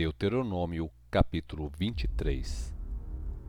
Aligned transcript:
Deuteronômio 0.00 0.90
capítulo 1.10 1.70
23 1.76 2.74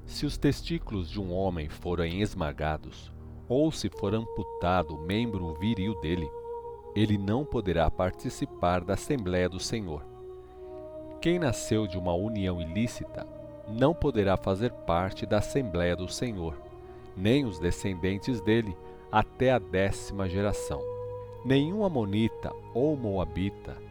Se 0.06 0.26
os 0.26 0.38
testículos 0.38 1.10
de 1.10 1.18
um 1.18 1.32
homem 1.32 1.70
forem 1.70 2.20
esmagados, 2.22 3.10
ou 3.48 3.72
se 3.72 3.90
for 3.90 4.14
amputado 4.14 4.96
o 4.96 5.02
membro 5.02 5.54
viril 5.54 5.98
dele, 6.02 6.30
ele 6.94 7.18
não 7.18 7.46
poderá 7.46 7.90
participar 7.90 8.84
da 8.84 8.96
Assembléia 8.96 9.48
do 9.48 9.62
Senhor. 9.62 10.06
Quem 11.22 11.40
nasceu 11.40 11.88
de 11.88 11.98
uma 11.98 12.14
união 12.14 12.62
ilícita 12.62 13.26
não 13.70 13.94
poderá 13.94 14.36
fazer 14.36 14.74
parte 14.74 15.26
da 15.26 15.38
Assembléia 15.38 15.96
do 15.96 16.10
Senhor, 16.10 16.62
nem 17.16 17.46
os 17.46 17.60
descendentes 17.60 18.42
dele 18.42 18.76
até 19.10 19.54
a 19.54 19.58
décima 19.58 20.28
geração. 20.28 20.82
Nenhum 21.46 21.86
Amonita 21.86 22.52
ou 22.74 22.98
Moabita 22.98 23.91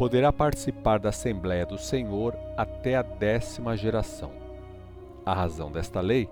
poderá 0.00 0.32
participar 0.32 0.98
da 0.98 1.10
Assembléia 1.10 1.66
do 1.66 1.76
Senhor 1.76 2.34
até 2.56 2.96
a 2.96 3.02
décima 3.02 3.76
geração. 3.76 4.32
A 5.26 5.34
razão 5.34 5.70
desta 5.70 6.00
lei 6.00 6.26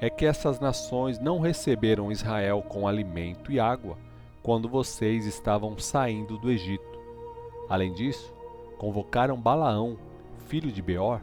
é 0.00 0.10
que 0.10 0.26
essas 0.26 0.58
nações 0.58 1.20
não 1.20 1.38
receberam 1.38 2.10
Israel 2.10 2.60
com 2.60 2.88
alimento 2.88 3.52
e 3.52 3.60
água 3.60 3.96
quando 4.42 4.68
vocês 4.68 5.26
estavam 5.26 5.78
saindo 5.78 6.36
do 6.38 6.50
Egito. 6.50 6.98
Além 7.68 7.92
disso, 7.92 8.34
convocaram 8.78 9.40
Balaão, 9.40 9.96
filho 10.48 10.72
de 10.72 10.82
Beor, 10.82 11.20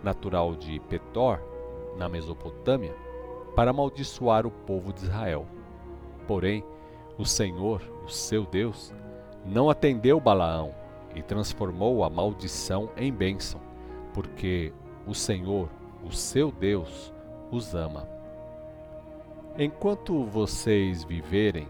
natural 0.00 0.54
de 0.54 0.78
Petor, 0.88 1.40
na 1.98 2.08
Mesopotâmia, 2.08 2.94
para 3.56 3.72
amaldiçoar 3.72 4.46
o 4.46 4.50
povo 4.52 4.92
de 4.92 5.02
Israel. 5.06 5.44
Porém, 6.24 6.64
o 7.18 7.24
Senhor, 7.24 7.82
o 8.06 8.08
seu 8.08 8.46
Deus, 8.46 8.94
não 9.44 9.68
atendeu 9.68 10.20
Balaão 10.20 10.81
e 11.14 11.22
transformou 11.22 12.04
a 12.04 12.10
maldição 12.10 12.90
em 12.96 13.12
bênção, 13.12 13.60
porque 14.14 14.72
o 15.06 15.14
Senhor, 15.14 15.68
o 16.04 16.12
seu 16.12 16.50
Deus, 16.50 17.12
os 17.50 17.74
ama. 17.74 18.08
Enquanto 19.58 20.24
vocês 20.24 21.04
viverem, 21.04 21.68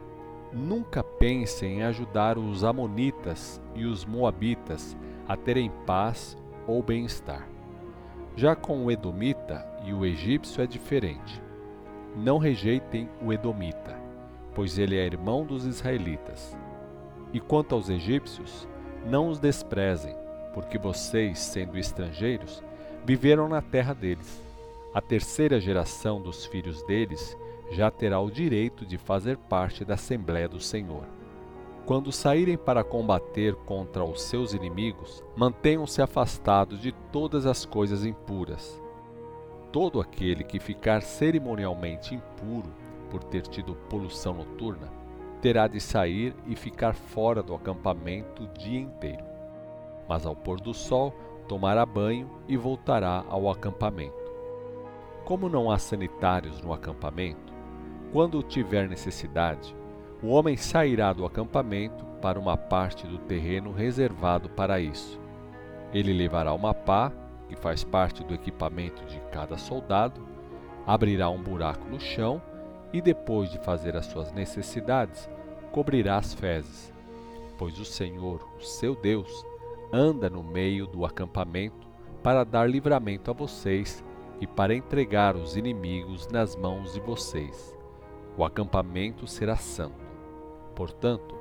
nunca 0.52 1.02
pensem 1.02 1.78
em 1.78 1.82
ajudar 1.82 2.38
os 2.38 2.62
Amonitas 2.62 3.60
e 3.74 3.84
os 3.84 4.04
Moabitas 4.04 4.96
a 5.26 5.36
terem 5.36 5.70
paz 5.86 6.36
ou 6.66 6.82
bem-estar. 6.82 7.48
Já 8.36 8.54
com 8.54 8.84
o 8.84 8.90
Edomita 8.90 9.66
e 9.84 9.92
o 9.92 10.04
egípcio 10.04 10.62
é 10.62 10.66
diferente. 10.66 11.42
Não 12.16 12.38
rejeitem 12.38 13.08
o 13.20 13.32
Edomita, 13.32 13.98
pois 14.54 14.78
ele 14.78 14.96
é 14.96 15.04
irmão 15.04 15.44
dos 15.44 15.64
israelitas. 15.64 16.56
E 17.32 17.40
quanto 17.40 17.74
aos 17.74 17.88
egípcios, 17.88 18.68
não 19.06 19.28
os 19.28 19.38
desprezem, 19.38 20.14
porque 20.54 20.78
vocês, 20.78 21.38
sendo 21.38 21.78
estrangeiros, 21.78 22.62
viveram 23.04 23.48
na 23.48 23.60
terra 23.60 23.94
deles. 23.94 24.40
A 24.94 25.00
terceira 25.00 25.60
geração 25.60 26.20
dos 26.20 26.44
filhos 26.46 26.82
deles 26.82 27.36
já 27.70 27.90
terá 27.90 28.20
o 28.20 28.30
direito 28.30 28.84
de 28.84 28.98
fazer 28.98 29.36
parte 29.36 29.84
da 29.84 29.94
Assembléia 29.94 30.48
do 30.48 30.60
Senhor. 30.60 31.04
Quando 31.86 32.12
saírem 32.12 32.56
para 32.56 32.84
combater 32.84 33.56
contra 33.56 34.04
os 34.04 34.22
seus 34.22 34.52
inimigos, 34.52 35.24
mantenham-se 35.34 36.00
afastados 36.00 36.80
de 36.80 36.92
todas 37.10 37.44
as 37.44 37.64
coisas 37.64 38.04
impuras. 38.04 38.80
Todo 39.72 40.00
aquele 40.00 40.44
que 40.44 40.60
ficar 40.60 41.02
cerimonialmente 41.02 42.14
impuro 42.14 42.70
por 43.10 43.24
ter 43.24 43.42
tido 43.42 43.74
poluição 43.88 44.34
noturna, 44.34 44.88
terá 45.42 45.66
de 45.66 45.80
sair 45.80 46.34
e 46.46 46.54
ficar 46.54 46.94
fora 46.94 47.42
do 47.42 47.52
acampamento 47.52 48.44
o 48.44 48.46
dia 48.46 48.78
inteiro. 48.78 49.24
Mas 50.08 50.24
ao 50.24 50.36
pôr 50.36 50.60
do 50.60 50.72
sol, 50.72 51.12
tomará 51.48 51.84
banho 51.84 52.30
e 52.46 52.56
voltará 52.56 53.24
ao 53.28 53.50
acampamento. 53.50 54.22
Como 55.24 55.48
não 55.48 55.68
há 55.68 55.78
sanitários 55.78 56.60
no 56.60 56.72
acampamento, 56.72 57.52
quando 58.12 58.42
tiver 58.42 58.88
necessidade, 58.88 59.74
o 60.22 60.28
homem 60.28 60.56
sairá 60.56 61.12
do 61.12 61.26
acampamento 61.26 62.04
para 62.22 62.38
uma 62.38 62.56
parte 62.56 63.04
do 63.04 63.18
terreno 63.18 63.72
reservado 63.72 64.48
para 64.48 64.78
isso. 64.78 65.20
Ele 65.92 66.12
levará 66.12 66.54
uma 66.54 66.72
pá, 66.72 67.10
que 67.48 67.56
faz 67.56 67.82
parte 67.82 68.22
do 68.22 68.32
equipamento 68.32 69.04
de 69.06 69.20
cada 69.32 69.58
soldado, 69.58 70.24
abrirá 70.86 71.28
um 71.28 71.42
buraco 71.42 71.88
no 71.88 71.98
chão 71.98 72.40
e 72.92 73.00
depois 73.00 73.50
de 73.50 73.58
fazer 73.58 73.96
as 73.96 74.06
suas 74.06 74.32
necessidades, 74.32 75.28
cobrirá 75.70 76.18
as 76.18 76.34
fezes. 76.34 76.92
Pois 77.56 77.78
o 77.78 77.84
Senhor, 77.84 78.46
o 78.58 78.62
seu 78.62 78.94
Deus, 78.94 79.44
anda 79.92 80.28
no 80.28 80.42
meio 80.42 80.86
do 80.86 81.04
acampamento 81.04 81.88
para 82.22 82.44
dar 82.44 82.68
livramento 82.68 83.30
a 83.30 83.34
vocês 83.34 84.04
e 84.40 84.46
para 84.46 84.74
entregar 84.74 85.36
os 85.36 85.56
inimigos 85.56 86.28
nas 86.28 86.56
mãos 86.56 86.92
de 86.92 87.00
vocês. 87.00 87.76
O 88.36 88.44
acampamento 88.44 89.26
será 89.26 89.56
santo. 89.56 90.04
Portanto, 90.74 91.36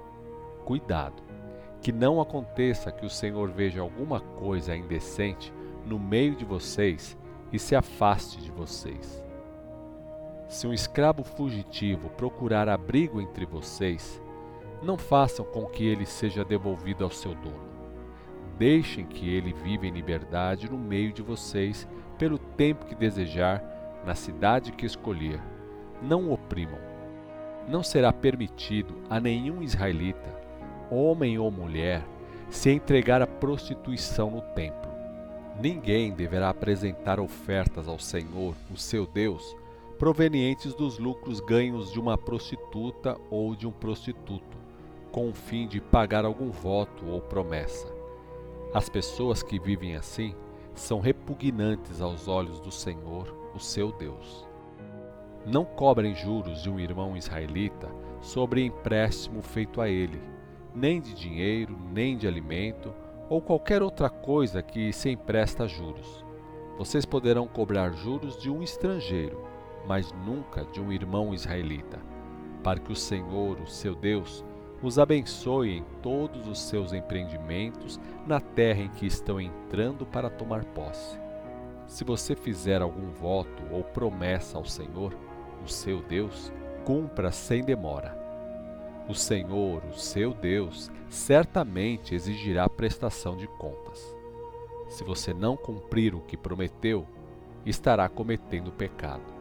cuidado, 0.66 1.24
que 1.82 1.92
não 1.92 2.22
aconteça 2.22 2.92
que 2.92 3.06
o 3.06 3.10
Senhor 3.10 3.50
veja 3.50 3.82
alguma 3.82 4.20
coisa 4.20 4.76
indecente 4.76 5.54
no 5.86 5.98
meio 5.98 6.36
de 6.36 6.46
vocês 6.46 7.18
e 7.52 7.58
se 7.58 7.76
afaste 7.76 8.42
de 8.42 8.52
vocês. 8.52 9.24
Se 10.52 10.68
um 10.68 10.74
escravo 10.74 11.24
fugitivo 11.24 12.10
procurar 12.10 12.68
abrigo 12.68 13.22
entre 13.22 13.46
vocês, 13.46 14.22
não 14.84 14.98
façam 14.98 15.46
com 15.46 15.66
que 15.66 15.88
ele 15.88 16.06
seja 16.06 16.44
devolvido 16.44 17.06
ao 17.06 17.10
seu 17.10 17.34
dono. 17.34 17.72
Deixem 18.58 19.06
que 19.06 19.34
ele 19.34 19.54
viva 19.54 19.88
em 19.88 19.92
liberdade 19.92 20.70
no 20.70 20.78
meio 20.78 21.14
de 21.14 21.22
vocês 21.22 21.88
pelo 22.20 22.38
tempo 22.38 22.86
que 22.86 22.94
desejar, 22.94 23.64
na 24.06 24.14
cidade 24.14 24.74
que 24.74 24.86
escolher. 24.86 25.40
Não 26.02 26.28
o 26.28 26.34
oprimam. 26.34 26.80
Não 27.66 27.82
será 27.82 28.12
permitido 28.12 28.98
a 29.10 29.22
nenhum 29.22 29.64
israelita, 29.64 30.36
homem 30.92 31.40
ou 31.40 31.50
mulher, 31.50 32.04
se 32.50 32.70
entregar 32.70 33.22
à 33.22 33.26
prostituição 33.26 34.30
no 34.30 34.42
templo. 34.54 34.92
Ninguém 35.62 36.12
deverá 36.12 36.50
apresentar 36.50 37.22
ofertas 37.22 37.88
ao 37.88 37.98
Senhor, 37.98 38.54
o 38.70 38.76
seu 38.76 39.08
Deus, 39.08 39.56
provenientes 40.02 40.74
dos 40.74 40.98
lucros 40.98 41.40
ganhos 41.40 41.92
de 41.92 42.00
uma 42.00 42.18
prostituta 42.18 43.16
ou 43.30 43.56
de 43.56 43.68
um 43.68 43.72
prostituto, 43.72 44.58
com 45.12 45.30
o 45.30 45.34
fim 45.34 45.68
de 45.68 45.80
pagar 45.80 46.26
algum 46.26 46.50
voto 46.50 47.06
ou 47.06 47.22
promessa. 47.22 47.86
As 48.74 48.90
pessoas 48.90 49.44
que 49.44 49.60
vivem 49.60 49.96
assim 49.96 50.34
são 50.74 51.00
repugnantes 51.00 52.02
aos 52.02 52.28
olhos 52.28 52.60
do 52.60 52.72
Senhor, 52.72 53.32
o 53.54 53.60
seu 53.60 53.92
Deus. 53.92 54.48
Não 55.46 55.64
cobrem 55.64 56.16
juros 56.16 56.64
de 56.64 56.70
um 56.72 56.80
irmão 56.80 57.16
israelita 57.16 57.88
sobre 58.22 58.66
empréstimo 58.66 59.44
feito 59.44 59.80
a 59.80 59.88
ele, 59.88 60.20
nem 60.74 61.00
de 61.00 61.14
dinheiro, 61.14 61.78
nem 61.94 62.18
de 62.18 62.28
alimento, 62.28 62.92
ou 63.30 63.40
qualquer 63.40 63.84
outra 63.84 64.10
coisa 64.10 64.64
que 64.64 64.92
se 64.92 65.12
empresta 65.12 65.66
a 65.66 65.68
juros. 65.68 66.26
Vocês 66.76 67.06
poderão 67.06 67.48
cobrar 67.48 67.92
juros 67.92 68.36
de 68.42 68.50
um 68.50 68.64
estrangeiro, 68.64 69.51
mas 69.88 70.14
nunca 70.26 70.64
de 70.66 70.80
um 70.80 70.92
irmão 70.92 71.34
israelita, 71.34 72.00
para 72.64 72.80
que 72.80 72.92
o 72.92 72.96
Senhor, 72.96 73.60
o 73.60 73.68
seu 73.68 73.96
Deus, 73.96 74.44
os 74.82 74.98
abençoe 74.98 75.78
em 75.78 75.84
todos 76.02 76.48
os 76.48 76.60
seus 76.60 76.92
empreendimentos 76.92 78.00
na 78.26 78.40
terra 78.40 78.82
em 78.82 78.90
que 78.90 79.06
estão 79.06 79.40
entrando 79.40 80.06
para 80.06 80.30
tomar 80.30 80.66
posse. 80.66 81.20
Se 81.86 82.04
você 82.04 82.36
fizer 82.36 82.82
algum 82.82 83.10
voto 83.10 83.64
ou 83.70 83.84
promessa 83.84 84.58
ao 84.58 84.66
Senhor, 84.66 85.14
o 85.64 85.68
seu 85.68 86.02
Deus, 86.02 86.52
cumpra 86.84 87.32
sem 87.32 87.64
demora. 87.64 88.18
O 89.08 89.14
Senhor, 89.14 89.84
o 89.86 89.94
seu 89.94 90.34
Deus, 90.34 90.90
certamente 91.10 92.16
exigirá 92.16 92.68
prestação 92.70 93.36
de 93.36 93.46
contas. 93.46 94.16
Se 94.88 95.04
você 95.04 95.34
não 95.34 95.56
cumprir 95.56 96.16
o 96.16 96.22
que 96.22 96.38
prometeu, 96.38 97.06
estará 97.66 98.08
cometendo 98.10 98.72
pecado. 98.72 99.41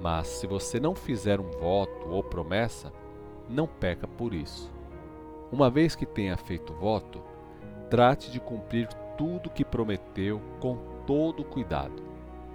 Mas 0.00 0.26
se 0.26 0.46
você 0.46 0.78
não 0.78 0.94
fizer 0.94 1.40
um 1.40 1.50
voto 1.50 2.08
ou 2.08 2.22
promessa, 2.22 2.92
não 3.48 3.66
peca 3.66 4.06
por 4.06 4.34
isso. 4.34 4.72
Uma 5.50 5.70
vez 5.70 5.94
que 5.94 6.06
tenha 6.06 6.36
feito 6.36 6.72
voto, 6.74 7.22
trate 7.88 8.30
de 8.30 8.40
cumprir 8.40 8.88
tudo 9.16 9.50
que 9.50 9.64
prometeu 9.64 10.40
com 10.60 10.76
todo 11.06 11.44
cuidado. 11.44 12.02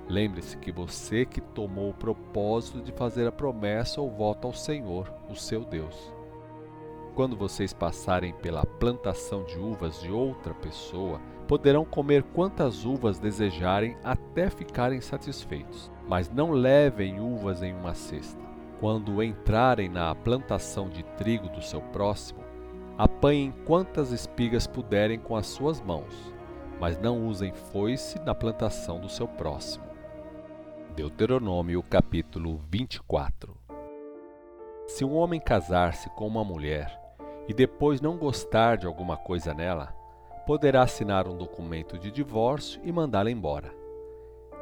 Lembre-se 0.07 0.57
que 0.57 0.71
você 0.71 1.25
que 1.25 1.39
tomou 1.39 1.91
o 1.91 1.93
propósito 1.93 2.81
de 2.81 2.91
fazer 2.91 3.27
a 3.27 3.31
promessa 3.31 4.01
ou 4.01 4.09
voto 4.09 4.47
ao 4.47 4.53
Senhor, 4.53 5.13
o 5.29 5.35
seu 5.35 5.63
Deus. 5.63 6.13
Quando 7.15 7.37
vocês 7.37 7.73
passarem 7.73 8.33
pela 8.33 8.65
plantação 8.65 9.43
de 9.43 9.59
uvas 9.59 10.01
de 10.01 10.11
outra 10.11 10.53
pessoa, 10.53 11.21
poderão 11.47 11.85
comer 11.85 12.23
quantas 12.23 12.85
uvas 12.85 13.19
desejarem 13.19 13.97
até 14.03 14.49
ficarem 14.49 14.99
satisfeitos 15.01 15.91
mas 16.09 16.27
não 16.27 16.49
levem 16.49 17.19
uvas 17.19 17.61
em 17.61 17.71
uma 17.71 17.93
cesta. 17.93 18.41
Quando 18.79 19.21
entrarem 19.21 19.87
na 19.87 20.15
plantação 20.15 20.89
de 20.89 21.03
trigo 21.03 21.47
do 21.49 21.61
seu 21.61 21.81
próximo, 21.81 22.43
apanhem 22.97 23.53
quantas 23.65 24.11
espigas 24.11 24.65
puderem 24.65 25.19
com 25.19 25.35
as 25.35 25.45
suas 25.45 25.79
mãos, 25.79 26.33
mas 26.79 26.97
não 26.97 27.27
usem 27.27 27.53
foice 27.53 28.19
na 28.21 28.33
plantação 28.33 28.99
do 28.99 29.07
seu 29.07 29.27
próximo. 29.27 29.85
Deuteronômio 30.95 31.83
capítulo 31.83 32.59
24 32.71 33.55
Se 34.87 35.05
um 35.05 35.15
homem 35.15 35.39
casar-se 35.39 36.09
com 36.09 36.25
uma 36.25 36.43
mulher 36.43 36.99
e 37.47 37.53
depois 37.53 38.01
não 38.01 38.17
gostar 38.17 38.77
de 38.77 38.87
alguma 38.87 39.15
coisa 39.15 39.53
nela, 39.53 39.93
poderá 40.47 40.81
assinar 40.81 41.27
um 41.27 41.37
documento 41.37 41.99
de 41.99 42.09
divórcio 42.09 42.81
e 42.83 42.91
mandá-la 42.91 43.29
embora. 43.29 43.78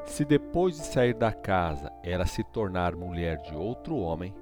Se 0.08 0.24
depois 0.24 0.78
de 0.78 0.86
sair 0.86 1.14
da 1.14 1.32
casa 1.32 1.92
ela 2.02 2.26
se 2.26 2.42
tornar 2.42 2.96
mulher 2.96 3.38
de 3.42 3.54
outro 3.54 3.98
homem, 3.98 4.34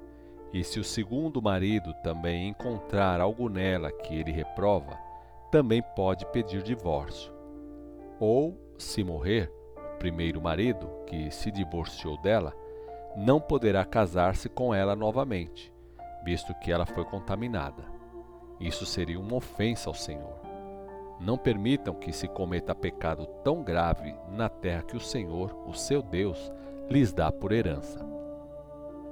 e 0.54 0.64
se 0.64 0.80
o 0.80 0.84
segundo 0.84 1.42
marido 1.42 1.94
também 1.96 2.48
encontrar 2.48 3.20
algo 3.20 3.50
nela 3.50 3.92
que 3.92 4.16
ele 4.16 4.32
reprova, 4.32 4.98
também 5.52 5.84
pode 5.96 6.26
pedir 6.28 6.62
divórcio. 6.62 7.34
Ou, 8.20 8.58
se 8.78 9.04
morrer, 9.04 9.52
o 9.76 9.98
primeiro 9.98 10.40
marido, 10.40 10.88
que 11.08 11.30
se 11.32 11.52
divorciou 11.52 12.22
dela, 12.22 12.54
não 13.18 13.42
poderá 13.42 13.84
casar-se 13.84 14.48
com 14.48 14.74
ela 14.74 14.96
novamente, 14.96 15.74
visto 16.24 16.54
que 16.60 16.72
ela 16.72 16.86
foi 16.86 17.04
contaminada. 17.04 17.84
Isso 18.60 18.86
seria 18.86 19.20
uma 19.20 19.36
ofensa 19.36 19.90
ao 19.90 19.96
Senhor. 19.96 20.45
Não 21.26 21.40
permitam 21.40 21.96
que 21.96 22.14
se 22.14 22.28
cometa 22.28 22.76
pecado 22.76 23.26
tão 23.44 23.64
grave 23.64 24.14
na 24.30 24.48
terra 24.48 24.84
que 24.84 24.96
o 24.96 25.00
Senhor, 25.00 25.58
o 25.66 25.74
seu 25.74 26.04
Deus, 26.04 26.54
lhes 26.88 27.12
dá 27.12 27.32
por 27.32 27.52
herança. 27.52 28.00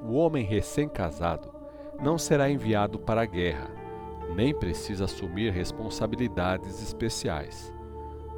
O 0.04 0.14
homem 0.14 0.46
recém-casado 0.46 1.52
não 2.00 2.20
será 2.20 2.52
enviado 2.52 3.00
para 3.00 3.24
a 3.24 3.26
guerra, 3.26 3.68
nem 4.36 4.54
precisa 4.54 5.06
assumir 5.06 5.52
responsabilidades 5.52 6.84
especiais. 6.84 7.74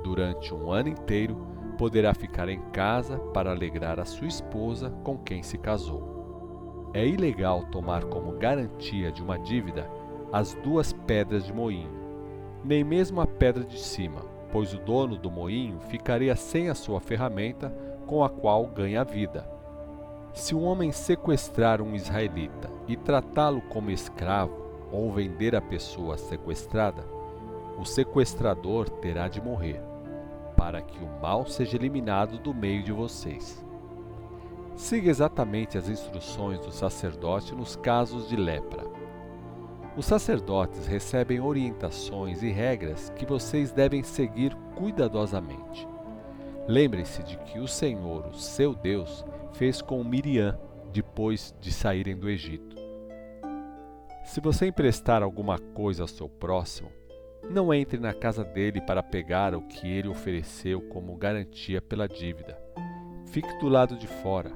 Durante 0.02 0.54
um 0.54 0.72
ano 0.72 0.88
inteiro, 0.88 1.36
poderá 1.78 2.14
ficar 2.14 2.48
em 2.48 2.62
casa 2.72 3.20
para 3.34 3.52
alegrar 3.52 4.00
a 4.00 4.06
sua 4.06 4.28
esposa 4.28 4.90
com 5.04 5.18
quem 5.18 5.44
se 5.44 5.58
casou. 5.58 6.90
É 6.94 7.06
ilegal 7.06 7.66
tomar 7.66 8.06
como 8.06 8.38
garantia 8.38 9.12
de 9.12 9.22
uma 9.22 9.38
dívida 9.38 9.92
as 10.32 10.54
duas 10.64 10.94
pedras 10.94 11.44
de 11.44 11.52
moinho 11.52 12.05
nem 12.66 12.84
mesmo 12.84 13.22
a 13.22 13.28
pedra 13.28 13.64
de 13.64 13.80
cima, 13.80 14.22
pois 14.52 14.74
o 14.74 14.80
dono 14.80 15.18
do 15.18 15.30
moinho 15.30 15.80
ficaria 15.82 16.36
sem 16.36 16.68
a 16.68 16.74
sua 16.74 17.00
ferramenta 17.00 17.72
com 18.08 18.24
a 18.24 18.30
qual 18.30 18.66
ganha 18.66 19.02
a 19.02 19.04
vida. 19.04 19.48
Se 20.34 20.56
um 20.56 20.64
homem 20.64 20.92
sequestrar 20.92 21.80
um 21.80 21.94
israelita 21.94 22.70
e 22.88 22.98
tratá-lo 22.98 23.62
como 23.62 23.92
escravo 23.92 24.66
ou 24.92 25.12
vender 25.14 25.56
a 25.56 25.62
pessoa 25.62 26.18
sequestrada, 26.18 27.06
o 27.78 27.86
sequestrador 27.86 28.90
terá 28.90 29.28
de 29.28 29.40
morrer, 29.40 29.82
para 30.58 30.82
que 30.82 30.98
o 30.98 31.22
mal 31.22 31.46
seja 31.46 31.78
eliminado 31.78 32.40
do 32.40 32.54
meio 32.54 32.82
de 32.82 32.92
vocês. 32.92 33.64
Siga 34.76 35.10
exatamente 35.10 35.78
as 35.78 35.88
instruções 35.88 36.60
do 36.60 36.72
sacerdote 36.72 37.54
nos 37.54 37.76
casos 37.76 38.28
de 38.28 38.36
lepra. 38.36 38.95
Os 39.98 40.06
sacerdotes 40.06 40.88
recebem 40.88 41.40
orientações 41.40 42.44
e 42.44 42.50
regras 42.50 43.10
que 43.12 43.26
vocês 43.26 43.72
devem 43.72 44.04
seguir 44.04 44.54
cuidadosamente. 44.76 45.88
Lembrem-se 46.68 47.24
de 47.24 47.38
que 47.38 47.60
o 47.60 47.68
Senhor, 47.68 48.28
o 48.28 48.34
seu 48.34 48.76
Deus, 48.76 49.26
fez 49.54 49.82
com 49.82 50.04
Miriam 50.04 50.60
depois 50.92 51.56
de 51.62 51.72
saírem 51.72 52.18
do 52.18 52.30
Egito. 52.30 52.76
Se 54.26 54.42
você 54.42 54.68
emprestar 54.68 55.24
alguma 55.24 55.58
coisa 55.60 56.04
ao 56.04 56.08
seu 56.08 56.28
próximo, 56.28 56.92
não 57.50 57.74
entre 57.74 57.98
na 57.98 58.14
casa 58.14 58.44
dele 58.44 58.82
para 58.82 59.04
pegar 59.04 59.56
o 59.56 59.62
que 59.62 59.88
ele 59.88 60.10
ofereceu 60.10 60.82
como 60.90 61.16
garantia 61.16 61.82
pela 61.82 62.08
dívida. 62.08 62.60
Fique 63.28 63.60
do 63.60 63.70
lado 63.70 63.96
de 63.96 64.08
fora. 64.08 64.52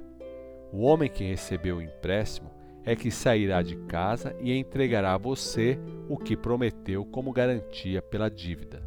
O 0.74 0.82
homem 0.82 1.10
que 1.10 1.24
recebeu 1.24 1.78
o 1.78 1.82
empréstimo 1.82 2.59
é 2.90 2.96
que 2.96 3.12
sairá 3.12 3.62
de 3.62 3.76
casa 3.76 4.36
e 4.42 4.52
entregará 4.52 5.14
a 5.14 5.18
você 5.18 5.78
o 6.10 6.18
que 6.18 6.36
prometeu 6.36 7.06
como 7.06 7.32
garantia 7.32 8.02
pela 8.02 8.32
dívida. 8.32 8.82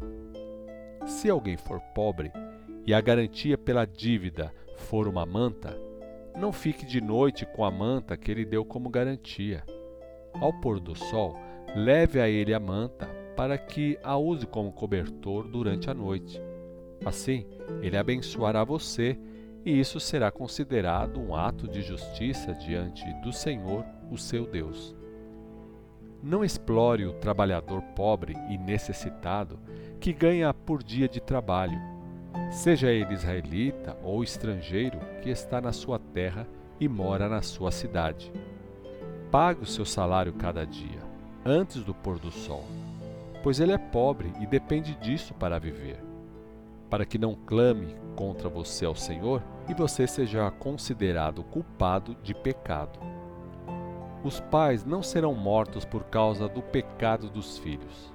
Se 1.05 1.29
alguém 1.29 1.55
for 1.55 1.79
pobre 1.95 2.29
e 2.85 2.93
a 2.93 2.99
garantia 2.99 3.57
pela 3.57 3.85
dívida 3.85 4.53
for 4.75 5.07
uma 5.07 5.25
manta, 5.25 5.79
não 6.37 6.51
fique 6.51 6.85
de 6.85 6.99
noite 6.99 7.45
com 7.45 7.63
a 7.63 7.71
manta 7.71 8.17
que 8.17 8.29
ele 8.29 8.43
deu 8.43 8.65
como 8.65 8.89
garantia. 8.89 9.63
Ao 10.33 10.51
pôr 10.51 10.81
do 10.81 10.93
sol, 10.95 11.39
leve 11.73 12.19
a 12.19 12.27
ele 12.27 12.53
a 12.53 12.59
manta 12.59 13.07
para 13.37 13.57
que 13.57 13.97
a 14.03 14.17
use 14.17 14.45
como 14.45 14.73
cobertor 14.73 15.47
durante 15.47 15.89
a 15.89 15.93
noite. 15.93 16.41
Assim, 17.05 17.47
ele 17.81 17.95
abençoará 17.95 18.65
você 18.65 19.17
e 19.65 19.79
isso 19.79 19.99
será 19.99 20.29
considerado 20.31 21.19
um 21.19 21.35
ato 21.35 21.67
de 21.67 21.81
justiça 21.81 22.53
diante 22.53 23.05
do 23.21 23.31
Senhor, 23.31 23.85
o 24.11 24.17
seu 24.17 24.45
Deus. 24.45 24.95
Não 26.21 26.43
explore 26.43 27.05
o 27.05 27.13
trabalhador 27.13 27.81
pobre 27.95 28.35
e 28.49 28.57
necessitado 28.57 29.59
que 29.99 30.13
ganha 30.13 30.53
por 30.53 30.83
dia 30.83 31.07
de 31.07 31.21
trabalho, 31.21 31.79
seja 32.51 32.91
ele 32.91 33.13
israelita 33.13 33.97
ou 34.03 34.23
estrangeiro 34.23 34.99
que 35.21 35.29
está 35.29 35.61
na 35.61 35.71
sua 35.71 35.99
terra 35.99 36.47
e 36.79 36.87
mora 36.87 37.29
na 37.29 37.41
sua 37.41 37.71
cidade. 37.71 38.31
Pague 39.31 39.63
o 39.63 39.65
seu 39.65 39.85
salário 39.85 40.33
cada 40.33 40.65
dia, 40.65 40.99
antes 41.45 41.83
do 41.83 41.93
pôr 41.93 42.19
do 42.19 42.31
sol, 42.31 42.65
pois 43.41 43.59
ele 43.59 43.71
é 43.71 43.77
pobre 43.77 44.31
e 44.39 44.45
depende 44.45 44.95
disso 44.95 45.33
para 45.33 45.59
viver 45.59 46.12
para 46.93 47.07
que 47.07 47.17
não 47.17 47.33
clame 47.33 47.95
contra 48.15 48.47
você 48.47 48.85
ao 48.85 48.93
Senhor 48.93 49.41
e 49.67 49.73
você 49.73 50.05
seja 50.05 50.51
considerado 50.51 51.43
culpado 51.43 52.15
de 52.21 52.35
pecado. 52.35 52.99
Os 54.23 54.39
pais 54.39 54.85
não 54.85 55.01
serão 55.01 55.33
mortos 55.33 55.85
por 55.85 56.03
causa 56.03 56.47
do 56.47 56.61
pecado 56.61 57.31
dos 57.31 57.57
filhos, 57.57 58.13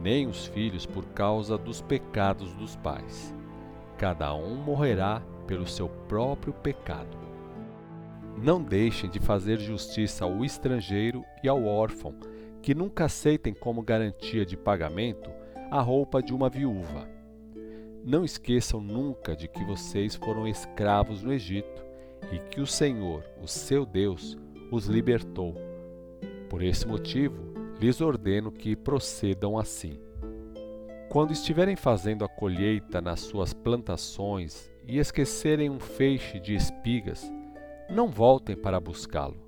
nem 0.00 0.28
os 0.28 0.46
filhos 0.46 0.86
por 0.86 1.04
causa 1.06 1.58
dos 1.58 1.82
pecados 1.82 2.54
dos 2.54 2.76
pais. 2.76 3.34
Cada 3.98 4.32
um 4.32 4.54
morrerá 4.54 5.20
pelo 5.44 5.66
seu 5.66 5.88
próprio 5.88 6.52
pecado. 6.52 7.18
Não 8.40 8.62
deixem 8.62 9.10
de 9.10 9.18
fazer 9.18 9.58
justiça 9.58 10.24
ao 10.24 10.44
estrangeiro 10.44 11.24
e 11.42 11.48
ao 11.48 11.64
órfão, 11.64 12.14
que 12.62 12.76
nunca 12.76 13.06
aceitem 13.06 13.52
como 13.52 13.82
garantia 13.82 14.46
de 14.46 14.56
pagamento 14.56 15.32
a 15.68 15.80
roupa 15.80 16.22
de 16.22 16.32
uma 16.32 16.48
viúva 16.48 17.12
não 18.04 18.22
esqueçam 18.22 18.80
nunca 18.80 19.34
de 19.34 19.48
que 19.48 19.64
vocês 19.64 20.14
foram 20.14 20.46
escravos 20.46 21.22
no 21.22 21.32
Egito 21.32 21.82
e 22.30 22.38
que 22.50 22.60
o 22.60 22.66
Senhor, 22.66 23.24
o 23.42 23.48
seu 23.48 23.86
Deus, 23.86 24.36
os 24.70 24.86
libertou. 24.86 25.54
Por 26.50 26.62
esse 26.62 26.86
motivo, 26.86 27.54
lhes 27.80 28.02
ordeno 28.02 28.52
que 28.52 28.76
procedam 28.76 29.58
assim. 29.58 29.98
Quando 31.08 31.32
estiverem 31.32 31.76
fazendo 31.76 32.24
a 32.24 32.28
colheita 32.28 33.00
nas 33.00 33.20
suas 33.20 33.54
plantações 33.54 34.70
e 34.86 34.98
esquecerem 34.98 35.70
um 35.70 35.78
feixe 35.78 36.38
de 36.38 36.54
espigas, 36.54 37.24
não 37.88 38.08
voltem 38.08 38.54
para 38.54 38.80
buscá-lo. 38.80 39.42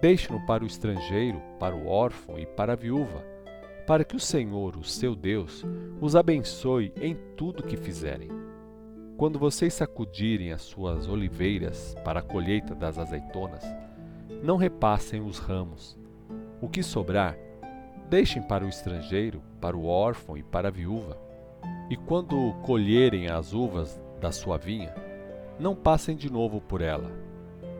Deixem-no 0.00 0.44
para 0.46 0.64
o 0.64 0.66
estrangeiro, 0.66 1.40
para 1.60 1.76
o 1.76 1.86
órfão 1.86 2.38
e 2.38 2.46
para 2.46 2.72
a 2.72 2.76
viúva 2.76 3.37
para 3.88 4.04
que 4.04 4.14
o 4.14 4.20
Senhor, 4.20 4.76
o 4.76 4.84
seu 4.84 5.16
Deus, 5.16 5.64
os 5.98 6.14
abençoe 6.14 6.92
em 7.00 7.16
tudo 7.38 7.62
que 7.62 7.74
fizerem. 7.74 8.28
Quando 9.16 9.38
vocês 9.38 9.72
sacudirem 9.72 10.52
as 10.52 10.60
suas 10.60 11.08
oliveiras 11.08 11.96
para 12.04 12.20
a 12.20 12.22
colheita 12.22 12.74
das 12.74 12.98
azeitonas, 12.98 13.64
não 14.42 14.58
repassem 14.58 15.22
os 15.22 15.38
ramos. 15.38 15.98
O 16.60 16.68
que 16.68 16.82
sobrar, 16.82 17.34
deixem 18.10 18.42
para 18.42 18.62
o 18.62 18.68
estrangeiro, 18.68 19.42
para 19.58 19.74
o 19.74 19.86
órfão 19.86 20.36
e 20.36 20.42
para 20.42 20.68
a 20.68 20.70
viúva. 20.70 21.16
E 21.88 21.96
quando 21.96 22.52
colherem 22.66 23.30
as 23.30 23.54
uvas 23.54 23.98
da 24.20 24.30
sua 24.30 24.58
vinha, 24.58 24.94
não 25.58 25.74
passem 25.74 26.14
de 26.14 26.30
novo 26.30 26.60
por 26.60 26.82
ela. 26.82 27.10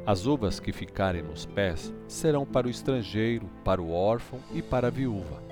As 0.06 0.24
uvas 0.24 0.58
que 0.58 0.72
ficarem 0.72 1.22
nos 1.22 1.44
pés 1.44 1.92
serão 2.06 2.46
para 2.46 2.66
o 2.66 2.70
estrangeiro, 2.70 3.50
para 3.62 3.82
o 3.82 3.92
órfão 3.92 4.38
e 4.54 4.62
para 4.62 4.86
a 4.86 4.90
viúva 4.90 5.47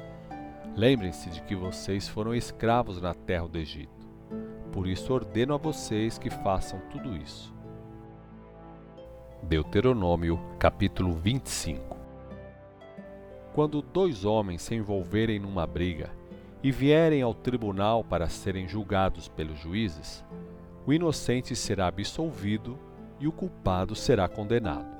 Lembrem-se 0.77 1.31
de 1.31 1.41
que 1.41 1.57
vocês 1.57 2.07
foram 2.07 2.35
escravos 2.35 3.01
na 3.01 3.15
terra 3.15 3.49
do 3.49 3.57
Egito. 3.57 4.07
Por 4.71 4.87
isso 4.87 5.11
ordeno 5.11 5.55
a 5.55 5.57
vocês 5.57 6.19
que 6.19 6.29
façam 6.29 6.79
tudo 6.91 7.17
isso. 7.17 7.55
Deuteronômio, 9.43 10.39
capítulo 10.59 11.15
25 11.15 11.97
Quando 13.55 13.81
dois 13.81 14.27
homens 14.27 14.61
se 14.61 14.75
envolverem 14.75 15.39
numa 15.39 15.67
briga 15.67 16.11
e 16.63 16.71
vierem 16.71 17.23
ao 17.23 17.33
tribunal 17.33 18.05
para 18.05 18.29
serem 18.29 18.69
julgados 18.69 19.29
pelos 19.29 19.59
juízes, 19.59 20.23
o 20.87 20.93
inocente 20.93 21.57
será 21.57 21.87
absolvido 21.87 22.79
e 23.19 23.27
o 23.27 23.33
culpado 23.33 23.95
será 23.95 24.29
condenado. 24.29 24.95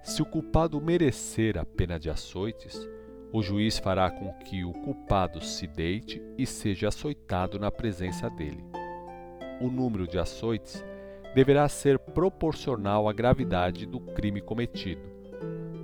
Se 0.00 0.22
o 0.22 0.26
culpado 0.26 0.80
merecer 0.80 1.58
a 1.58 1.64
pena 1.64 1.98
de 1.98 2.08
açoites, 2.08 2.88
o 3.32 3.42
juiz 3.42 3.78
fará 3.78 4.10
com 4.10 4.32
que 4.32 4.64
o 4.64 4.72
culpado 4.72 5.42
se 5.44 5.66
deite 5.66 6.22
e 6.38 6.46
seja 6.46 6.88
açoitado 6.88 7.58
na 7.58 7.70
presença 7.70 8.30
dele. 8.30 8.64
O 9.60 9.70
número 9.70 10.06
de 10.06 10.18
açoites 10.18 10.84
deverá 11.34 11.68
ser 11.68 11.98
proporcional 11.98 13.08
à 13.08 13.12
gravidade 13.12 13.84
do 13.84 14.00
crime 14.00 14.40
cometido. 14.40 15.02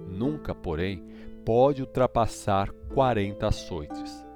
Nunca, 0.08 0.54
porém, 0.54 1.02
pode 1.44 1.82
ultrapassar 1.82 2.70
40 2.94 3.46
açoites. 3.46 4.26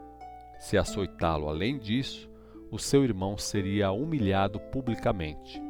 Se 0.58 0.76
açoitá-lo 0.76 1.48
além 1.48 1.78
disso, 1.78 2.30
o 2.70 2.78
seu 2.78 3.04
irmão 3.04 3.38
seria 3.38 3.92
humilhado 3.92 4.58
publicamente. 4.58 5.62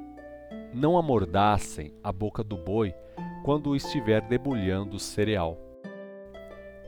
Não 0.73 0.97
amordassem 0.97 1.93
a 2.03 2.11
boca 2.11 2.43
do 2.43 2.57
boi 2.57 2.95
quando 3.45 3.77
estiver 3.77 4.23
debulhando 4.23 4.97
o 4.97 5.01
cereal. 5.01 5.66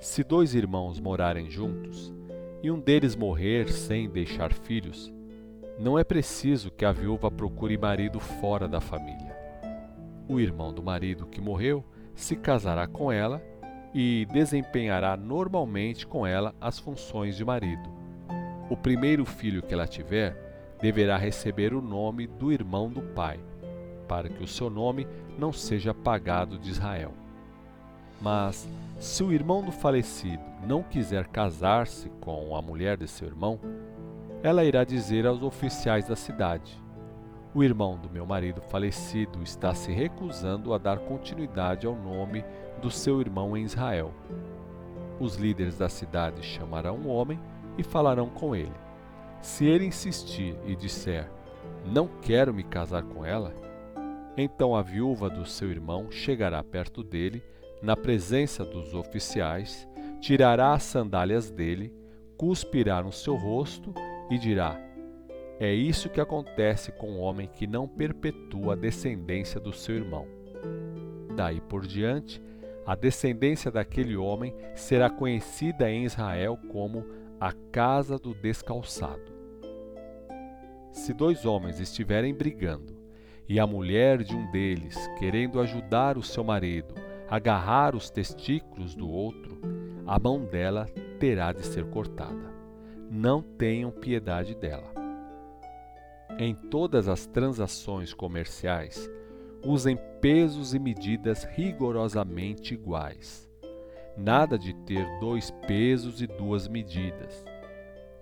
Se 0.01 0.23
dois 0.23 0.55
irmãos 0.55 1.01
morarem 1.01 1.51
juntos 1.51 2.15
e 2.63 2.71
um 2.71 2.79
deles 2.79 3.17
morrer 3.17 3.69
sem 3.69 4.09
deixar 4.09 4.53
filhos, 4.53 5.13
não 5.77 5.99
é 5.99 6.05
preciso 6.05 6.71
que 6.71 6.85
a 6.85 6.93
viúva 6.93 7.29
procure 7.33 7.77
marido 7.77 8.21
fora 8.21 8.69
da 8.69 8.81
família. 8.81 9.37
O 10.29 10.39
irmão 10.39 10.73
do 10.73 10.85
marido 10.85 11.27
que 11.27 11.41
morreu 11.41 11.85
se 12.15 12.37
casará 12.37 12.87
com 12.87 13.11
ela 13.11 13.43
e 13.93 14.25
desempenhará 14.33 15.17
normalmente 15.17 16.07
com 16.07 16.25
ela 16.25 16.55
as 16.61 16.79
funções 16.79 17.37
de 17.37 17.45
marido. 17.45 17.91
O 18.71 18.77
primeiro 18.77 19.25
filho 19.25 19.63
que 19.63 19.75
ela 19.75 19.87
tiver 19.87 20.77
deverá 20.81 21.17
receber 21.17 21.75
o 21.75 21.83
nome 21.83 22.29
do 22.29 22.53
irmão 22.53 22.89
do 22.89 23.03
pai, 23.03 23.41
para 24.07 24.29
que 24.29 24.45
o 24.45 24.49
seu 24.49 24.71
nome 24.71 25.09
não 25.37 25.53
seja 25.53 25.91
apagado 25.91 26.57
de 26.57 26.71
Israel. 26.71 27.18
Mas, 28.21 28.69
se 28.99 29.23
o 29.23 29.33
irmão 29.33 29.63
do 29.63 29.71
falecido 29.71 30.43
não 30.67 30.83
quiser 30.83 31.27
casar-se 31.29 32.09
com 32.21 32.57
a 32.57 32.63
mulher 32.63 32.97
de 32.97 33.07
seu 33.07 33.29
irmão, 33.29 33.61
ela 34.43 34.65
irá 34.65 34.85
dizer 34.85 35.27
aos 35.27 35.43
oficiais 35.43 36.09
da 36.09 36.17
cidade: 36.17 36.77
O 37.55 37.63
irmão 37.63 37.97
do 37.97 38.11
meu 38.11 38.27
marido 38.27 38.61
falecido 38.61 39.43
está 39.43 39.75
se 39.75 39.93
recusando 39.93 40.75
a 40.75 40.79
dar 40.79 40.99
continuidade 40.99 41.87
ao 41.87 41.95
nome 41.95 42.45
do 42.83 42.91
seu 42.91 43.21
irmão 43.21 43.57
em 43.57 43.65
Israel. 43.65 44.13
Os 45.21 45.37
líderes 45.37 45.79
da 45.79 45.89
cidade 45.89 46.43
chamarão 46.43 46.97
o 46.97 47.09
homem 47.09 47.39
e 47.77 47.83
falarão 47.83 48.29
com 48.29 48.55
ele. 48.55 48.75
Se 49.41 49.65
ele 49.65 49.87
insistir 49.87 50.57
e 50.67 50.75
disser: 50.75 51.31
Não 51.85 52.09
quero 52.21 52.53
me 52.53 52.65
casar 52.65 53.05
com 53.05 53.25
ela, 53.25 53.55
então 54.37 54.75
a 54.75 54.83
viúva 54.83 55.31
do 55.31 55.47
seu 55.47 55.71
irmão 55.71 56.11
chegará 56.11 56.63
perto 56.63 57.03
dele 57.03 57.43
na 57.83 57.97
presença 57.97 58.65
dos 58.65 58.95
oficiais, 58.95 59.89
tirará 60.21 60.73
as 60.73 60.83
sandálias 60.83 61.51
dele, 61.51 61.93
cuspirá 62.37 63.03
no 63.03 63.13
seu 63.13 63.37
rosto 63.37 63.95
e 64.31 64.39
dirá: 64.39 64.81
É 65.61 65.73
isso 65.73 66.09
que 66.09 66.21
acontece 66.21 66.93
com 66.93 67.13
o 67.13 67.19
homem 67.19 67.49
que 67.49 67.67
não 67.67 67.87
perpetua 67.87 68.73
a 68.73 68.77
descendência 68.77 69.61
do 69.61 69.73
seu 69.73 69.97
irmão. 69.97 70.27
Daí 71.37 71.61
por 71.61 71.87
diante, 71.87 72.43
a 72.85 72.95
descendência 72.95 73.71
daquele 73.71 74.17
homem 74.17 74.55
será 74.75 75.11
conhecida 75.11 75.91
em 75.91 76.05
Israel 76.05 76.59
como 76.71 77.05
a 77.39 77.53
casa 77.71 78.19
do 78.19 78.35
descalçado. 78.35 79.39
Se 80.91 81.13
dois 81.13 81.45
homens 81.45 81.79
estiverem 81.79 82.35
brigando 82.35 82.97
e 83.49 83.61
a 83.61 83.67
mulher 83.67 84.23
de 84.25 84.35
um 84.35 84.51
deles, 84.51 84.97
querendo 85.19 85.61
ajudar 85.61 86.19
o 86.19 86.23
seu 86.23 86.43
marido, 86.43 86.95
agarrar 87.29 87.95
os 87.95 88.11
testículos 88.11 88.95
do 88.95 89.09
outro, 89.09 89.61
a 90.07 90.19
mão 90.19 90.45
dela 90.45 90.87
terá 91.21 91.53
de 91.53 91.65
ser 91.65 91.85
cortada. 91.87 92.53
Não 93.11 93.43
tenham 93.43 93.91
piedade 93.91 94.55
dela. 94.55 94.91
Em 96.39 96.55
todas 96.55 97.09
as 97.09 97.27
transações 97.27 98.15
comerciais, 98.15 99.11
usem 99.65 99.99
pesos 100.21 100.73
e 100.73 100.79
medidas 100.79 101.45
rigorosamente 101.45 102.75
iguais. 102.75 103.49
Nada 104.17 104.59
de 104.59 104.75
ter 104.85 105.07
dois 105.21 105.51
pesos 105.67 106.23
e 106.23 106.27
duas 106.27 106.67
medidas. 106.67 107.45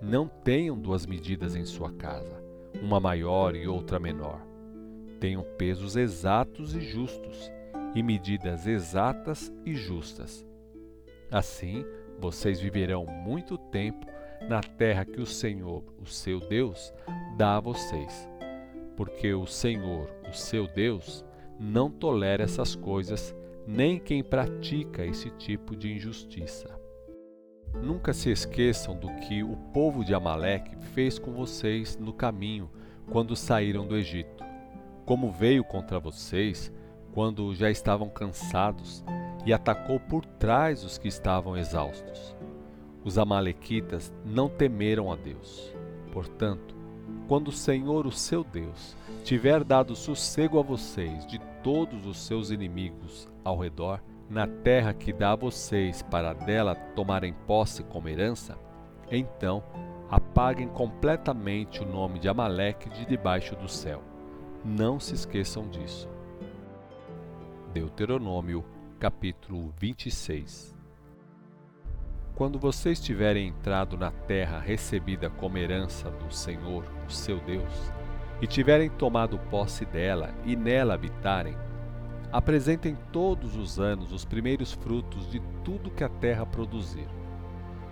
Não 0.01 0.29
tenham 0.29 0.79
duas 0.79 1.07
medidas 1.07 1.55
em 1.55 1.65
sua 1.65 1.93
casa, 1.93 2.43
uma 2.83 3.01
maior 3.01 3.55
e 3.55 3.67
outra 3.67 3.99
menor. 3.99 4.41
Tenham 5.21 5.43
pesos 5.57 5.97
exatos 5.97 6.75
e 6.75 6.81
justos 6.81 7.51
e 7.97 8.03
medidas 8.03 8.67
exatas 8.67 9.51
e 9.65 9.75
justas. 9.75 10.47
Assim, 11.33 11.83
vocês 12.21 12.61
viverão 12.61 13.07
muito 13.07 13.57
tempo 13.57 14.07
na 14.47 14.61
terra 14.61 15.07
que 15.07 15.19
o 15.19 15.25
Senhor, 15.25 15.83
o 15.99 16.05
seu 16.05 16.39
Deus, 16.39 16.93
dá 17.39 17.57
a 17.57 17.61
vocês. 17.61 18.29
Porque 18.99 19.33
o 19.33 19.47
Senhor, 19.47 20.11
o 20.29 20.35
seu 20.35 20.69
Deus, 20.69 21.25
não 21.59 21.91
tolera 21.91 22.45
essas 22.45 22.77
coisas, 22.77 23.35
nem 23.67 23.99
quem 23.99 24.23
pratica 24.23 25.03
esse 25.03 25.31
tipo 25.31 25.75
de 25.75 25.91
injustiça. 25.91 26.79
Nunca 27.83 28.13
se 28.13 28.31
esqueçam 28.31 28.95
do 28.95 29.09
que 29.21 29.43
o 29.43 29.57
povo 29.73 30.05
de 30.05 30.15
Amaleque 30.15 30.77
fez 30.93 31.19
com 31.19 31.33
vocês 31.33 31.97
no 31.97 32.13
caminho 32.13 32.71
quando 33.11 33.35
saíram 33.35 33.87
do 33.87 33.97
Egito. 33.97 34.45
Como 35.07 35.33
veio 35.33 35.65
contra 35.65 35.99
vocês, 35.99 36.71
quando 37.17 37.55
já 37.55 37.71
estavam 37.71 38.11
cansados, 38.11 39.03
e 39.47 39.51
atacou 39.51 39.99
por 39.99 40.23
trás 40.27 40.85
os 40.85 40.99
que 40.99 41.09
estavam 41.09 41.57
exaustos. 41.57 42.37
Os 43.03 43.17
Amalequitas 43.17 44.13
não 44.23 44.51
temeram 44.51 45.11
a 45.11 45.17
Deus. 45.17 45.75
Portanto, 46.13 46.77
quando 47.27 47.49
o 47.49 47.53
Senhor, 47.53 48.07
o 48.07 48.13
seu 48.13 48.45
Deus, 48.45 48.95
tiver 49.25 49.65
dado 49.65 49.97
sossego 49.97 50.59
a 50.59 50.63
vocês 50.63 51.27
de 51.27 51.39
todos 51.63 52.05
os 52.05 52.19
seus 52.19 52.51
inimigos 52.51 53.27
ao 53.43 53.57
redor, 53.57 54.03
na 54.29 54.47
terra 54.47 54.93
que 54.93 55.11
dá 55.11 55.33
a 55.33 55.37
vocês 55.37 56.03
para 56.03 56.35
dela 56.35 56.75
tomarem 56.75 57.33
posse 57.47 57.83
como 57.83 58.11
herança, 58.11 58.59
então 59.11 59.65
apaguem 60.11 60.69
completamente 60.69 61.83
o 61.83 61.87
nome 61.87 62.19
de 62.19 62.29
Amaleque 62.29 62.91
de 62.91 63.07
debaixo 63.07 63.57
do 63.57 63.71
céu. 63.71 64.03
Não 64.63 65.01
se 65.01 65.15
esqueçam 65.15 65.67
disso. 65.67 66.15
Deuteronômio, 67.77 68.65
capítulo 68.99 69.71
26. 69.79 70.75
Quando 72.35 72.59
vocês 72.59 72.99
tiverem 72.99 73.49
entrado 73.49 73.99
na 73.99 74.11
terra 74.11 74.59
recebida 74.59 75.29
como 75.29 75.59
herança 75.59 76.11
do 76.11 76.33
Senhor, 76.33 76.85
o 77.07 77.13
seu 77.13 77.39
Deus, 77.39 77.93
e 78.41 78.47
tiverem 78.47 78.89
tomado 78.89 79.39
posse 79.51 79.85
dela 79.85 80.35
e 80.47 80.57
nela 80.57 80.95
habitarem, 80.95 81.55
apresentem 82.33 82.97
todos 83.13 83.57
os 83.57 83.79
anos 83.79 84.11
os 84.11 84.25
primeiros 84.25 84.73
frutos 84.73 85.31
de 85.31 85.39
tudo 85.63 85.91
que 85.91 86.03
a 86.03 86.09
terra 86.09 86.47
produzir. 86.47 87.07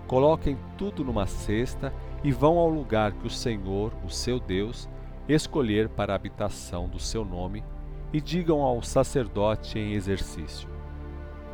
Coloquem 0.07 0.57
tudo 0.79 1.05
numa 1.05 1.27
cesta 1.27 1.93
e 2.23 2.33
vão 2.33 2.57
ao 2.57 2.71
lugar 2.71 3.13
que 3.13 3.27
o 3.27 3.31
Senhor, 3.31 3.93
o 4.03 4.09
seu 4.09 4.41
Deus, 4.41 4.89
escolher 5.29 5.91
para 5.91 6.15
a 6.15 6.17
habitação 6.17 6.89
do 6.89 6.99
seu 6.99 7.23
nome 7.23 7.63
e 8.15 8.21
digam 8.21 8.63
ao 8.63 8.81
sacerdote 8.81 9.77
em 9.77 9.95
exercício: 9.95 10.69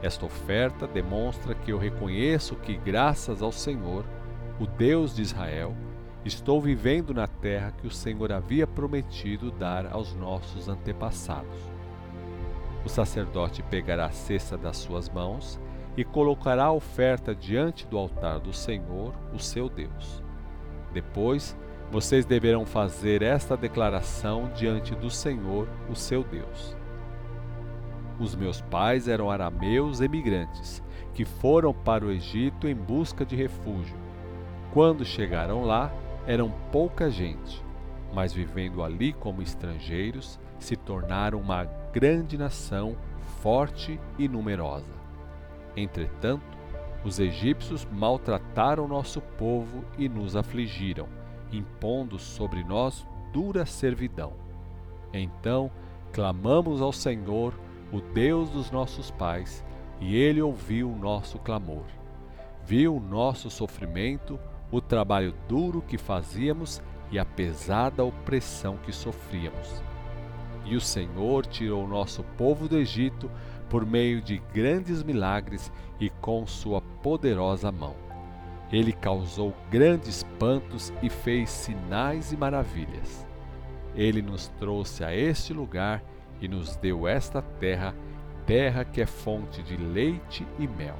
Esta 0.03 0.27
oferta 0.27 0.87
demonstra 0.87 1.55
que 1.55 1.73
eu 1.73 1.79
reconheço 1.79 2.55
que, 2.55 2.77
graças 2.77 3.41
ao 3.41 3.51
Senhor, 3.51 4.05
o 4.61 4.67
Deus 4.67 5.17
de 5.17 5.23
Israel, 5.23 5.75
estou 6.23 6.61
vivendo 6.61 7.15
na 7.15 7.27
terra 7.27 7.73
que 7.73 7.87
o 7.87 7.91
Senhor 7.91 8.31
havia 8.31 8.67
prometido 8.67 9.51
dar 9.51 9.91
aos 9.91 10.15
nossos 10.15 10.69
antepassados. 10.69 11.73
O 12.85 12.91
sacerdote 12.91 13.63
pegará 13.63 14.05
a 14.05 14.13
cesta 14.13 14.59
das 14.59 14.77
suas 14.77 15.09
mãos 15.09 15.59
e 15.97 16.05
colocará 16.05 16.65
a 16.65 16.73
oferta 16.73 17.35
diante 17.35 17.87
do 17.87 17.97
altar 17.97 18.39
do 18.39 18.53
Senhor, 18.53 19.15
o 19.33 19.39
seu 19.39 19.71
Deus. 19.71 20.23
Depois, 20.93 21.57
vocês 21.91 22.25
deverão 22.25 22.65
fazer 22.65 23.21
esta 23.21 23.57
declaração 23.57 24.49
diante 24.55 24.95
do 24.95 25.11
Senhor, 25.11 25.69
o 25.91 25.97
seu 25.97 26.23
Deus. 26.23 26.77
Os 28.19 28.37
meus 28.37 28.61
pais 28.61 29.09
eram 29.09 29.29
arameus 29.29 30.01
emigrantes, 30.01 30.81
que 31.13 31.25
foram 31.25 31.75
para 31.75 32.05
o 32.05 32.13
Egito 32.13 32.69
em 32.69 32.77
busca 32.77 33.25
de 33.27 33.35
refúgio. 33.35 33.97
Quando 34.73 35.05
chegaram 35.05 35.65
lá, 35.65 35.93
eram 36.29 36.53
pouca 36.71 37.11
gente, 37.11 37.61
mas 38.15 38.33
vivendo 38.33 38.85
ali 38.85 39.13
como 39.13 39.43
estrangeiros, 39.43 40.39
se 40.61 40.77
tornaram 40.77 41.41
uma 41.41 41.65
grande 41.93 42.39
nação, 42.39 42.97
forte 43.43 43.99
e 44.17 44.29
numerosa. 44.29 44.93
Entretanto, 45.77 46.57
os 47.05 47.19
egípcios 47.19 47.85
maltrataram 47.91 48.87
nosso 48.87 49.21
povo 49.21 49.85
e 49.99 50.09
nos 50.09 50.37
afligiram 50.37 51.20
impondo 51.53 52.19
sobre 52.19 52.65
nós 52.65 53.07
dura 53.33 53.67
servidão. 53.67 54.33
Então 55.13 55.71
clamamos 56.13 56.81
ao 56.81 56.93
Senhor, 56.93 57.55
o 57.93 58.01
Deus 58.01 58.51
dos 58.51 58.71
nossos 58.71 59.11
pais, 59.11 59.65
e 60.01 60.17
ele 60.17 60.41
ouviu 60.41 60.91
o 60.91 60.97
nosso 60.97 61.39
clamor. 61.39 61.85
viu 62.65 62.97
o 62.97 63.01
nosso 63.01 63.51
sofrimento, 63.51 64.39
o 64.71 64.81
trabalho 64.81 65.35
duro 65.49 65.83
que 65.83 65.99
fazíamos 65.99 66.81
e 67.11 67.19
a 67.19 67.25
pesada 67.25 68.05
opressão 68.05 68.77
que 68.77 68.93
sofríamos. 68.93 69.83
E 70.65 70.77
o 70.77 70.81
Senhor 70.81 71.47
tirou 71.47 71.85
o 71.85 71.89
nosso 71.89 72.23
povo 72.39 72.69
do 72.69 72.79
Egito 72.79 73.29
por 73.69 73.85
meio 73.85 74.21
de 74.21 74.39
grandes 74.55 75.03
milagres 75.03 75.73
e 75.99 76.09
com 76.09 76.47
sua 76.47 76.81
poderosa 76.81 77.73
mão. 77.73 78.10
Ele 78.73 78.93
causou 78.93 79.55
grandes 79.71 80.09
espantos 80.19 80.93
e 81.03 81.09
fez 81.09 81.51
sinais 81.51 82.33
e 82.33 82.37
maravilhas. 82.37 83.27
Ele 83.95 84.23
nos 84.23 84.49
trouxe 84.59 85.03
a 85.03 85.15
este 85.15 85.53
lugar 85.53 86.03
e 86.41 86.47
nos 86.47 86.77
deu 86.77 87.09
esta 87.09 87.43
terra, 87.43 87.95
terra 88.47 88.85
que 88.85 89.01
é 89.01 89.07
fonte 89.07 89.63
de 89.63 89.77
leite 89.77 90.47
e 90.59 90.69
mel. 90.69 90.97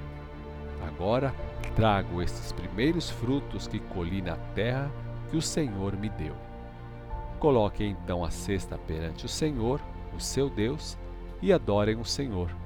Agora 0.87 1.33
trago 1.77 2.21
estes 2.21 2.53
primeiros 2.53 3.09
frutos 3.09 3.69
que 3.69 3.79
colhi 3.79 4.21
na 4.21 4.37
terra 4.55 4.91
que 5.31 5.37
o 5.37 5.43
Senhor 5.43 5.97
me 5.97 6.09
deu. 6.09 6.35
Coloquem 7.39 7.91
então 7.91 8.25
a 8.25 8.31
cesta 8.31 8.77
perante 8.77 9.25
o 9.25 9.29
Senhor, 9.29 9.81
o 10.15 10.21
seu 10.21 10.51
Deus, 10.51 10.99
e 11.41 11.53
adorem 11.53 11.97
o 11.97 12.05
Senhor. 12.05 12.60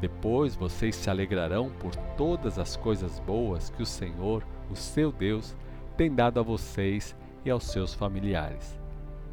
Depois 0.00 0.54
vocês 0.54 0.94
se 0.94 1.08
alegrarão 1.08 1.70
por 1.80 1.94
todas 2.16 2.58
as 2.58 2.76
coisas 2.76 3.18
boas 3.20 3.70
que 3.70 3.82
o 3.82 3.86
Senhor, 3.86 4.46
o 4.70 4.76
seu 4.76 5.10
Deus, 5.10 5.56
tem 5.96 6.14
dado 6.14 6.38
a 6.38 6.42
vocês 6.42 7.16
e 7.44 7.50
aos 7.50 7.64
seus 7.64 7.94
familiares. 7.94 8.78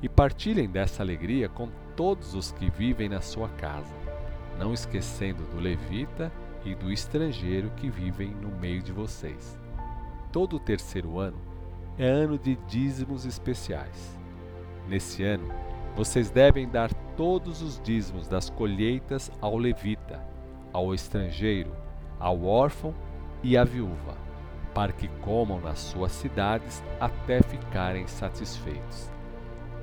E 0.01 0.07
partilhem 0.07 0.69
dessa 0.69 1.03
alegria 1.03 1.49
com 1.49 1.69
todos 1.95 2.33
os 2.33 2.51
que 2.51 2.69
vivem 2.69 3.09
na 3.09 3.21
sua 3.21 3.49
casa, 3.49 3.93
não 4.57 4.73
esquecendo 4.73 5.43
do 5.53 5.59
levita 5.59 6.31
e 6.63 6.73
do 6.73 6.91
estrangeiro 6.91 7.69
que 7.75 7.89
vivem 7.89 8.29
no 8.29 8.49
meio 8.49 8.81
de 8.81 8.91
vocês. 8.91 9.59
Todo 10.31 10.55
o 10.55 10.59
terceiro 10.59 11.19
ano 11.19 11.37
é 11.97 12.07
ano 12.07 12.37
de 12.37 12.55
dízimos 12.67 13.25
especiais. 13.25 14.17
Nesse 14.87 15.23
ano, 15.23 15.47
vocês 15.95 16.29
devem 16.29 16.67
dar 16.67 16.93
todos 17.15 17.61
os 17.61 17.79
dízimos 17.81 18.27
das 18.27 18.49
colheitas 18.49 19.31
ao 19.39 19.57
levita, 19.57 20.32
ao 20.73 20.93
estrangeiro, 20.93 21.71
ao 22.19 22.43
órfão 22.43 22.93
e 23.43 23.55
à 23.55 23.63
viúva, 23.63 24.17
para 24.73 24.91
que 24.91 25.07
comam 25.21 25.61
nas 25.61 25.79
suas 25.79 26.11
cidades 26.11 26.83
até 26.99 27.41
ficarem 27.41 28.07
satisfeitos. 28.07 29.11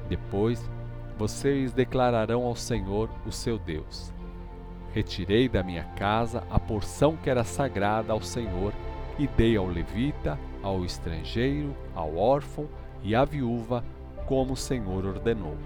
Depois, 0.09 0.69
vocês 1.17 1.73
declararão 1.73 2.45
ao 2.45 2.57
Senhor, 2.57 3.09
o 3.25 3.31
seu 3.31 3.59
Deus: 3.59 4.13
Retirei 4.93 5.49
da 5.49 5.63
minha 5.63 5.85
casa 5.97 6.43
a 6.51 6.59
porção 6.59 7.17
que 7.17 7.31
era 7.31 7.45
sagrada 7.45 8.13
ao 8.13 8.21
Senhor 8.21 8.73
e 9.19 9.27
dei 9.27 9.57
ao 9.57 9.67
levita, 9.67 10.39
ao 10.63 10.85
estrangeiro, 10.85 11.77
ao 11.95 12.17
órfão 12.17 12.67
e 13.03 13.15
à 13.15 13.25
viúva, 13.25 13.85
como 14.27 14.55
o 14.55 14.57
Senhor 14.57 15.07
ordenou. 15.07 15.57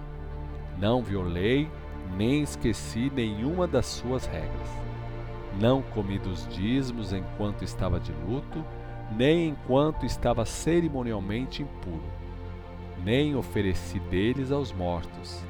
Não 0.78 1.02
violei 1.02 1.68
nem 2.16 2.42
esqueci 2.42 3.10
nenhuma 3.14 3.66
das 3.66 3.86
suas 3.86 4.26
regras. 4.26 4.68
Não 5.60 5.82
comi 5.82 6.18
dos 6.18 6.46
dízimos 6.48 7.12
enquanto 7.12 7.62
estava 7.62 8.00
de 8.00 8.12
luto, 8.12 8.64
nem 9.16 9.48
enquanto 9.48 10.04
estava 10.04 10.44
cerimonialmente 10.44 11.62
impuro. 11.62 12.02
Nem 13.04 13.36
ofereci 13.36 13.98
deles 14.00 14.50
aos 14.50 14.72
mortos. 14.72 15.44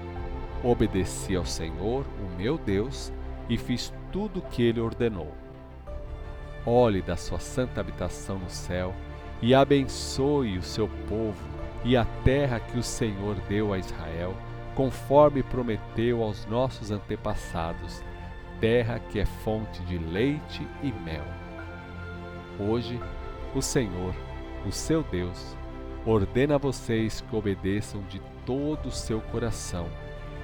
Obedeci 0.63 1.37
ao 1.37 1.45
Senhor, 1.45 2.05
o 2.21 2.37
meu 2.37 2.59
Deus, 2.59 3.13
e 3.49 3.57
fiz 3.57 3.93
tudo 4.13 4.41
o 4.41 4.43
que 4.43 4.63
ele 4.63 4.81
ordenou. 4.81 5.33
Olhe 6.67 7.03
da 7.03 7.17
sua 7.17 7.39
santa 7.39 7.81
habitação 7.81 8.39
no 8.39 8.49
céu 8.49 8.95
e 9.43 9.55
abençoe 9.55 10.57
o 10.57 10.63
seu 10.63 10.89
povo 11.09 11.55
e 11.85 11.97
a 11.97 12.05
terra 12.25 12.59
que 12.59 12.79
o 12.79 12.83
Senhor 12.83 13.37
deu 13.49 13.73
a 13.73 13.79
Israel, 13.79 14.35
conforme 14.75 15.43
prometeu 15.43 16.23
aos 16.23 16.47
nossos 16.47 16.91
antepassados, 16.91 18.03
terra 18.61 18.99
que 18.99 19.21
é 19.21 19.27
fonte 19.27 19.83
de 19.83 19.99
leite 19.99 20.67
e 20.83 20.93
mel. 20.93 21.25
Hoje, 22.59 23.01
o 23.55 23.63
Senhor, 23.63 24.15
o 24.67 24.73
seu 24.73 25.03
Deus, 25.03 25.57
ordena 26.07 26.57
a 26.57 26.59
vocês 26.59 27.21
que 27.21 27.37
obedeçam 27.37 28.03
de 28.03 28.21
todo 28.45 28.87
o 28.87 28.93
seu 28.93 29.21
coração 29.21 29.87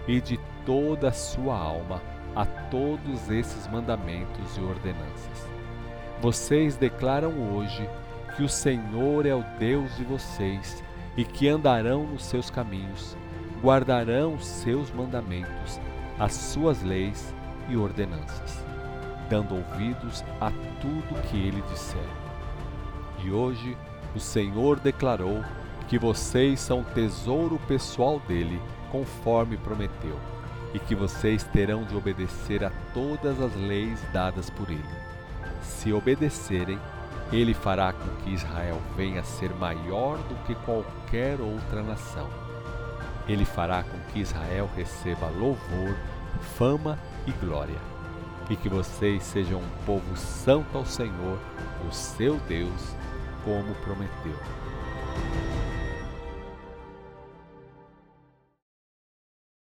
e 0.06 0.20
de 0.20 0.38
toda 0.64 1.08
a 1.08 1.12
sua 1.12 1.56
alma 1.56 2.00
a 2.34 2.44
todos 2.44 3.28
esses 3.30 3.66
mandamentos 3.68 4.56
e 4.56 4.60
ordenanças. 4.60 5.48
Vocês 6.20 6.76
declaram 6.76 7.32
hoje 7.54 7.88
que 8.36 8.42
o 8.42 8.48
Senhor 8.48 9.26
é 9.26 9.34
o 9.34 9.44
Deus 9.58 9.96
de 9.96 10.04
vocês 10.04 10.82
e 11.16 11.24
que 11.24 11.48
andarão 11.48 12.06
nos 12.06 12.24
seus 12.24 12.50
caminhos, 12.50 13.16
guardarão 13.62 14.34
os 14.34 14.46
seus 14.46 14.92
mandamentos, 14.92 15.80
as 16.18 16.32
suas 16.32 16.82
leis 16.82 17.34
e 17.68 17.76
ordenanças, 17.76 18.64
dando 19.28 19.54
ouvidos 19.54 20.24
a 20.40 20.50
tudo 20.80 21.22
que 21.28 21.36
ele 21.36 21.62
disser. 21.70 22.08
E 23.24 23.30
hoje 23.30 23.76
o 24.14 24.20
Senhor 24.20 24.80
declarou 24.80 25.44
que 25.88 25.98
vocês 25.98 26.60
são 26.60 26.82
tesouro 26.82 27.60
pessoal 27.66 28.20
dele, 28.20 28.60
conforme 28.90 29.56
prometeu 29.56 30.18
e 30.72 30.78
que 30.78 30.94
vocês 30.94 31.42
terão 31.44 31.84
de 31.84 31.96
obedecer 31.96 32.64
a 32.64 32.70
todas 32.94 33.40
as 33.40 33.54
leis 33.56 34.00
dadas 34.12 34.48
por 34.50 34.70
ele. 34.70 34.84
Se 35.62 35.92
obedecerem, 35.92 36.78
ele 37.32 37.54
fará 37.54 37.92
com 37.92 38.08
que 38.22 38.30
Israel 38.30 38.80
venha 38.96 39.20
a 39.20 39.24
ser 39.24 39.50
maior 39.54 40.18
do 40.18 40.34
que 40.46 40.54
qualquer 40.64 41.40
outra 41.40 41.82
nação. 41.82 42.28
Ele 43.28 43.44
fará 43.44 43.82
com 43.82 43.98
que 44.12 44.20
Israel 44.20 44.68
receba 44.76 45.28
louvor, 45.28 45.94
fama 46.56 46.98
e 47.30 47.44
glória, 47.44 47.78
e 48.48 48.56
que 48.56 48.68
vocês 48.68 49.22
sejam 49.22 49.60
um 49.60 49.84
povo 49.86 50.16
santo 50.16 50.76
ao 50.76 50.84
Senhor, 50.84 51.38
o 51.88 51.92
seu 51.92 52.36
Deus, 52.48 52.94
como 53.44 53.74
prometeu. 53.76 54.36